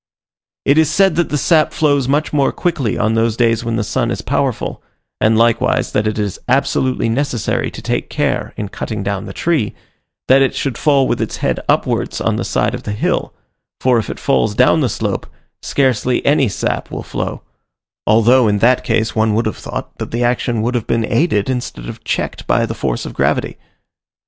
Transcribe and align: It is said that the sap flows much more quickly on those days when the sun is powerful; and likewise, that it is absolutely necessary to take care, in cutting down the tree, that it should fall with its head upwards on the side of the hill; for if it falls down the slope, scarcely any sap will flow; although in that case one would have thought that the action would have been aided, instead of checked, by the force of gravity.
It 0.65 0.79
is 0.79 0.89
said 0.89 1.13
that 1.17 1.29
the 1.29 1.37
sap 1.37 1.71
flows 1.73 2.07
much 2.07 2.33
more 2.33 2.51
quickly 2.51 2.97
on 2.97 3.13
those 3.13 3.37
days 3.37 3.63
when 3.63 3.75
the 3.75 3.83
sun 3.83 4.09
is 4.09 4.23
powerful; 4.23 4.81
and 5.19 5.37
likewise, 5.37 5.91
that 5.91 6.07
it 6.07 6.17
is 6.17 6.39
absolutely 6.47 7.07
necessary 7.07 7.69
to 7.69 7.83
take 7.83 8.09
care, 8.09 8.51
in 8.57 8.69
cutting 8.69 9.03
down 9.03 9.25
the 9.27 9.31
tree, 9.31 9.75
that 10.27 10.41
it 10.41 10.55
should 10.55 10.75
fall 10.75 11.07
with 11.07 11.21
its 11.21 11.37
head 11.37 11.59
upwards 11.69 12.19
on 12.19 12.35
the 12.35 12.43
side 12.43 12.73
of 12.73 12.81
the 12.81 12.93
hill; 12.93 13.31
for 13.79 13.99
if 13.99 14.09
it 14.09 14.17
falls 14.19 14.55
down 14.55 14.81
the 14.81 14.89
slope, 14.89 15.27
scarcely 15.61 16.25
any 16.25 16.49
sap 16.49 16.89
will 16.89 17.03
flow; 17.03 17.43
although 18.07 18.47
in 18.47 18.57
that 18.57 18.83
case 18.83 19.15
one 19.15 19.35
would 19.35 19.45
have 19.45 19.57
thought 19.57 19.95
that 19.99 20.09
the 20.09 20.23
action 20.23 20.63
would 20.63 20.73
have 20.73 20.87
been 20.87 21.05
aided, 21.05 21.47
instead 21.47 21.85
of 21.87 22.03
checked, 22.03 22.47
by 22.47 22.65
the 22.65 22.73
force 22.73 23.05
of 23.05 23.13
gravity. 23.13 23.55